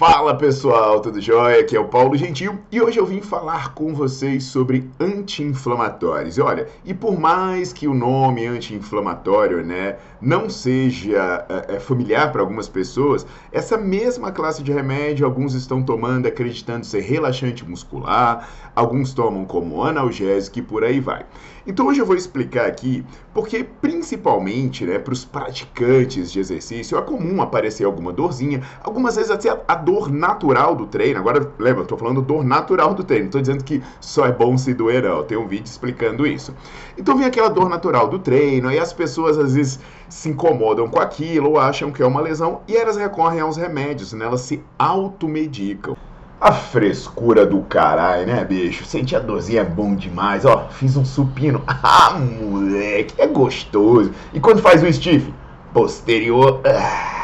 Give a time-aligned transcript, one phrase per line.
[0.00, 1.60] Fala pessoal, tudo jóia?
[1.60, 6.38] Aqui é o Paulo Gentil e hoje eu vim falar com vocês sobre anti-inflamatórios.
[6.38, 12.40] Olha, e por mais que o nome anti-inflamatório, né, não seja é, é familiar para
[12.40, 19.12] algumas pessoas, essa mesma classe de remédio alguns estão tomando acreditando ser relaxante muscular, alguns
[19.12, 21.26] tomam como analgésico e por aí vai.
[21.66, 27.02] Então hoje eu vou explicar aqui porque principalmente, né, para os praticantes de exercício é
[27.02, 31.18] comum aparecer alguma dorzinha, algumas vezes até a dor natural do treino.
[31.18, 34.32] Agora, lembra, eu tô falando dor natural do treino, não tô dizendo que só é
[34.32, 35.24] bom se doer não.
[35.24, 36.54] Tem um vídeo explicando isso.
[36.96, 41.00] Então vem aquela dor natural do treino, aí as pessoas às vezes se incomodam com
[41.00, 44.24] aquilo ou acham que é uma lesão e elas recorrem aos remédios, né?
[44.24, 45.96] Elas se automedicam.
[46.40, 48.84] A frescura do caralho, né, bicho?
[48.84, 50.46] Sentir a dorzinha é bom demais.
[50.46, 51.62] Ó, fiz um supino.
[51.82, 54.12] Ah, moleque, é gostoso.
[54.32, 55.34] E quando faz o stiff?
[55.74, 56.60] Posterior.
[56.64, 57.19] Ah.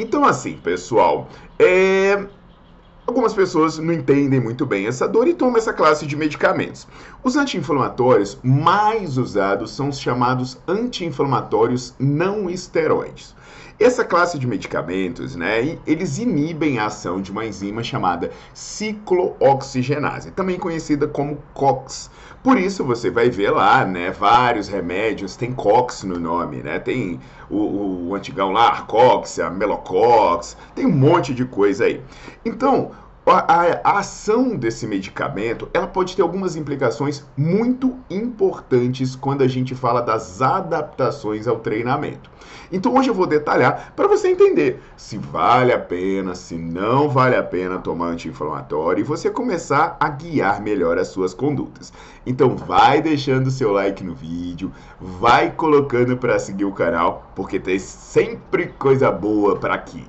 [0.00, 2.24] Então, assim, pessoal, é...
[3.06, 6.86] Algumas pessoas não entendem muito bem essa dor e tomam essa classe de medicamentos.
[7.22, 13.34] Os anti-inflamatórios mais usados são os chamados anti-inflamatórios não esteroides.
[13.80, 20.58] Essa classe de medicamentos, né, eles inibem a ação de uma enzima chamada ciclooxigenase, também
[20.58, 22.10] conhecida como COX.
[22.42, 26.78] Por isso você vai ver lá, né, vários remédios tem COX no nome, né?
[26.78, 27.18] Tem
[27.48, 32.02] o, o antigão lá, Arcox, a Melocox, tem um monte de coisa aí.
[32.44, 32.90] Então,
[33.26, 39.74] a, a, ação desse medicamento ela pode ter algumas implicações muito importantes quando a gente
[39.74, 42.30] fala das adaptações ao treinamento.
[42.72, 47.36] Então hoje eu vou detalhar para você entender se vale a pena, se não vale
[47.36, 51.92] a pena tomar anti-inflamatório e você começar a guiar melhor as suas condutas.
[52.24, 57.78] Então vai deixando seu like no vídeo, vai colocando para seguir o canal, porque tem
[57.78, 60.06] sempre coisa boa para aqui.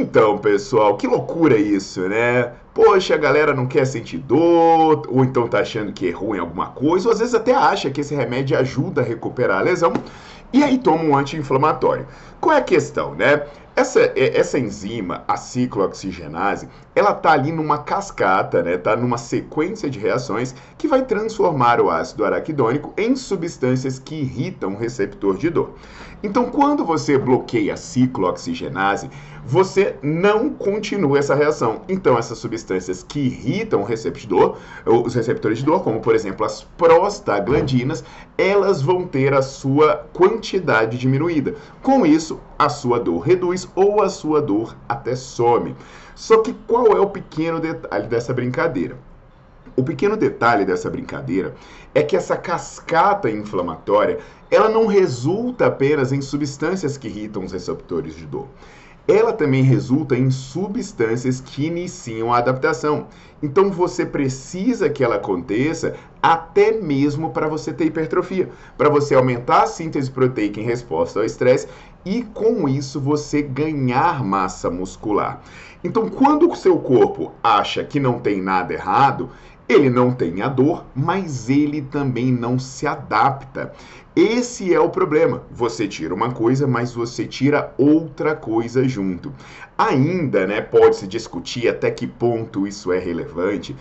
[0.00, 2.52] Então, pessoal, que loucura isso, né?
[2.72, 6.68] Poxa, a galera não quer sentir dor, ou então tá achando que é ruim alguma
[6.68, 9.92] coisa, ou às vezes até acha que esse remédio ajuda a recuperar a lesão,
[10.54, 12.06] e aí toma um anti-inflamatório.
[12.40, 13.42] Qual é a questão, né?
[13.76, 18.76] Essa, é, essa enzima, a ciclooxigenase, ela tá ali numa cascata, né?
[18.76, 24.74] Tá numa sequência de reações que vai transformar o ácido araquidônico em substâncias que irritam
[24.74, 25.74] o receptor de dor.
[26.22, 29.08] Então, quando você bloqueia a ciclooxigenase,
[29.46, 31.80] você não continua essa reação.
[31.88, 36.62] Então, essas substâncias que irritam o receptor, os receptores de dor, como por exemplo as
[36.76, 38.04] prostaglandinas,
[38.36, 41.54] elas vão ter a sua quantidade diminuída.
[41.82, 45.74] Com isso, a sua dor reduz ou a sua dor até some.
[46.14, 48.98] Só que qual é o pequeno detalhe dessa brincadeira?
[49.74, 51.54] O pequeno detalhe dessa brincadeira
[51.94, 54.18] é que essa cascata inflamatória,
[54.50, 58.46] ela não resulta apenas em substâncias que irritam os receptores de dor.
[59.10, 63.08] Ela também resulta em substâncias que iniciam a adaptação.
[63.42, 69.62] Então você precisa que ela aconteça até mesmo para você ter hipertrofia, para você aumentar
[69.62, 71.66] a síntese proteica em resposta ao estresse
[72.04, 75.42] e com isso você ganhar massa muscular.
[75.82, 79.30] Então, quando o seu corpo acha que não tem nada errado,
[79.72, 83.72] ele não tem a dor, mas ele também não se adapta.
[84.16, 85.44] Esse é o problema.
[85.50, 89.32] Você tira uma coisa, mas você tira outra coisa junto.
[89.78, 93.76] Ainda, né, pode-se discutir até que ponto isso é relevante,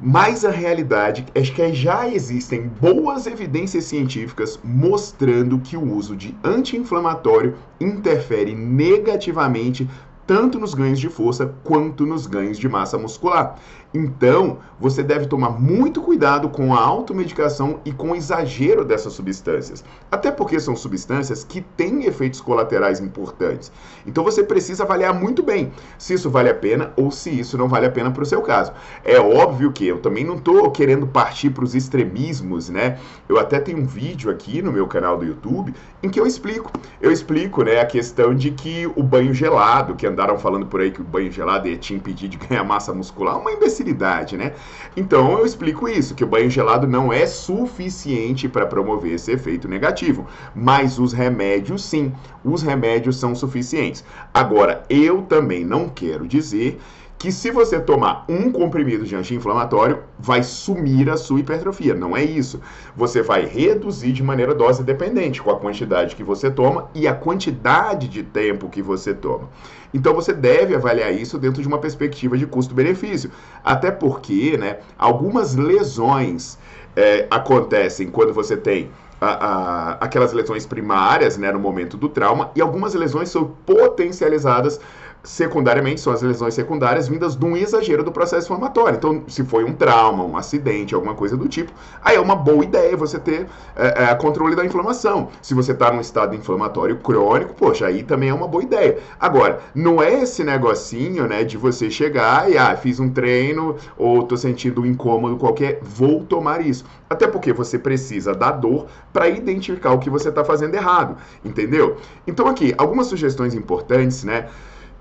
[0.00, 6.36] mas a realidade é que já existem boas evidências científicas mostrando que o uso de
[6.42, 9.88] anti-inflamatório interfere negativamente
[10.28, 13.56] tanto nos ganhos de força quanto nos ganhos de massa muscular.
[13.94, 19.82] Então, você deve tomar muito cuidado com a automedicação e com o exagero dessas substâncias.
[20.12, 23.72] Até porque são substâncias que têm efeitos colaterais importantes.
[24.06, 27.66] Então, você precisa avaliar muito bem se isso vale a pena ou se isso não
[27.66, 28.72] vale a pena para o seu caso.
[29.02, 32.98] É óbvio que eu também não estou querendo partir para os extremismos, né?
[33.26, 35.72] Eu até tenho um vídeo aqui no meu canal do YouTube
[36.02, 36.70] em que eu explico.
[37.00, 40.90] Eu explico, né, a questão de que o banho gelado, que andaram falando por aí
[40.90, 44.52] que o banho gelado ia te impedir de ganhar massa muscular, uma imbecilidade né?
[44.96, 49.68] Então eu explico isso, que o banho gelado não é suficiente para promover esse efeito
[49.68, 52.12] negativo, mas os remédios sim,
[52.44, 54.04] os remédios são suficientes.
[54.34, 56.80] Agora, eu também não quero dizer
[57.18, 61.92] que se você tomar um comprimido de anti-inflamatório, vai sumir a sua hipertrofia.
[61.92, 62.60] Não é isso.
[62.96, 67.14] Você vai reduzir de maneira dose dependente com a quantidade que você toma e a
[67.14, 69.48] quantidade de tempo que você toma.
[69.92, 73.32] Então você deve avaliar isso dentro de uma perspectiva de custo-benefício.
[73.64, 76.56] Até porque né, algumas lesões
[76.94, 78.90] é, acontecem quando você tem
[79.20, 84.80] a, a, aquelas lesões primárias né, no momento do trauma e algumas lesões são potencializadas
[85.22, 88.96] secundariamente são as lesões secundárias vindas de um exagero do processo inflamatório.
[88.96, 91.72] Então, se foi um trauma, um acidente, alguma coisa do tipo,
[92.02, 95.28] aí é uma boa ideia você ter é, é, controle da inflamação.
[95.42, 98.98] Se você está num estado inflamatório crônico, poxa, aí também é uma boa ideia.
[99.18, 104.22] Agora, não é esse negocinho, né, de você chegar e, ah, fiz um treino ou
[104.22, 106.84] tô sentindo um incômodo qualquer, vou tomar isso.
[107.10, 111.96] Até porque você precisa da dor para identificar o que você está fazendo errado, entendeu?
[112.26, 114.48] Então, aqui, algumas sugestões importantes, né?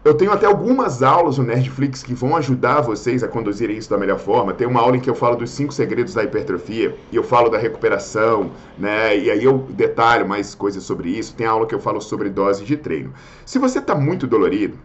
[0.07, 3.97] Eu tenho até algumas aulas no Nerdflix que vão ajudar vocês a conduzirem isso da
[3.97, 4.53] melhor forma.
[4.53, 7.49] Tem uma aula em que eu falo dos cinco segredos da hipertrofia e eu falo
[7.49, 9.17] da recuperação, né?
[9.17, 11.35] E aí eu detalho mais coisas sobre isso.
[11.35, 13.13] Tem aula que eu falo sobre dose de treino.
[13.45, 14.79] Se você está muito dolorido,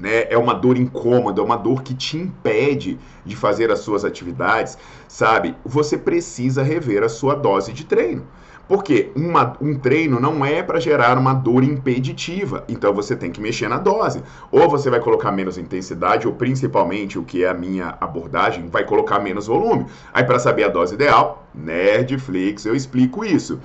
[0.00, 4.02] né, é uma dor incômoda, é uma dor que te impede de fazer as suas
[4.02, 5.54] atividades, sabe?
[5.62, 8.26] Você precisa rever a sua dose de treino.
[8.68, 13.40] Porque uma, um treino não é para gerar uma dor impeditiva, então você tem que
[13.40, 14.22] mexer na dose.
[14.52, 18.84] Ou você vai colocar menos intensidade, ou principalmente o que é a minha abordagem, vai
[18.84, 19.86] colocar menos volume.
[20.12, 23.58] Aí para saber a dose ideal, Nerdflix, eu explico isso.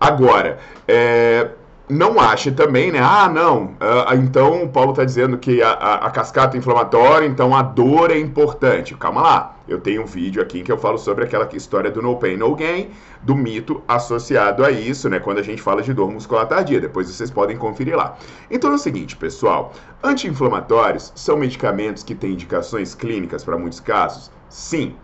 [0.00, 0.58] Agora,
[0.88, 1.50] é,
[1.90, 3.00] não ache também, né?
[3.02, 3.64] Ah, não.
[3.64, 8.10] Uh, então o Paulo está dizendo que a, a, a, cascata inflamatória, então a dor
[8.10, 8.94] é importante.
[8.94, 9.56] Calma lá.
[9.70, 12.56] Eu tenho um vídeo aqui que eu falo sobre aquela história do no pain, no
[12.56, 12.90] gain,
[13.22, 15.20] do mito associado a isso, né?
[15.20, 16.80] Quando a gente fala de dor muscular tardia.
[16.80, 18.18] Depois vocês podem conferir lá.
[18.50, 19.72] Então é o seguinte, pessoal.
[20.02, 24.28] Anti-inflamatórios são medicamentos que têm indicações clínicas para muitos casos?
[24.48, 24.96] Sim.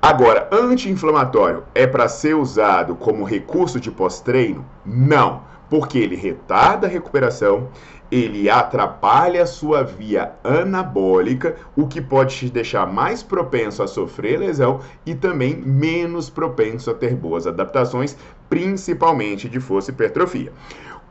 [0.00, 4.64] Agora, anti-inflamatório é para ser usado como recurso de pós-treino?
[4.86, 7.68] Não porque ele retarda a recuperação,
[8.10, 14.38] ele atrapalha a sua via anabólica, o que pode te deixar mais propenso a sofrer
[14.38, 18.16] lesão e também menos propenso a ter boas adaptações,
[18.48, 20.52] principalmente de força hipertrofia.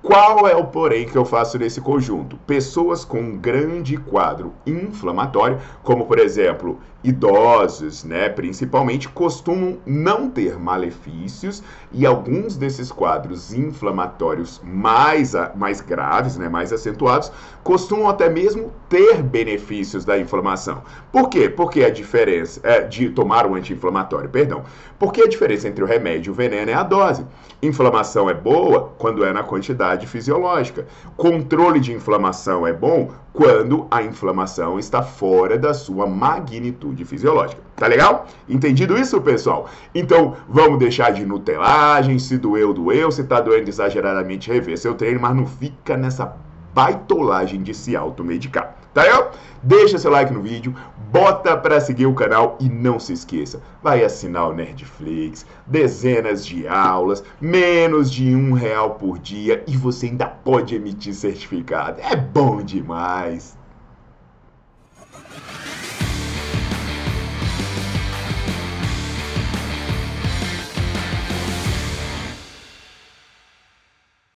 [0.07, 2.37] Qual é o porém que eu faço nesse conjunto?
[2.47, 10.59] Pessoas com um grande quadro inflamatório, como por exemplo idosos, né, principalmente, costumam não ter
[10.59, 17.31] malefícios e alguns desses quadros inflamatórios mais, mais graves, né, mais acentuados,
[17.63, 20.83] costumam até mesmo ter benefícios da inflamação.
[21.11, 21.47] Por quê?
[21.47, 24.63] Porque a diferença é de tomar um anti-inflamatório, perdão.
[24.99, 27.25] Porque a diferença entre o remédio e o veneno é a dose.
[27.61, 30.85] Inflamação é boa quando é na quantidade fisiológica.
[31.15, 37.61] Controle de inflamação é bom quando a inflamação está fora da sua magnitude fisiológica.
[37.75, 38.27] Tá legal?
[38.49, 39.69] Entendido isso, pessoal?
[39.95, 45.19] Então, vamos deixar de nutelagem, se doeu, doeu, se tá doendo exageradamente, rever seu treino,
[45.19, 46.35] mas não fica nessa
[46.73, 48.76] baitolagem de se automedicar.
[48.93, 49.31] Tá legal?
[49.63, 50.75] Deixa seu like no vídeo,
[51.11, 56.67] bota para seguir o canal e não se esqueça, vai assinar o Nerdflix, dezenas de
[56.67, 61.99] aulas, menos de um real por dia e você ainda pode emitir certificado.
[62.01, 63.56] É bom demais!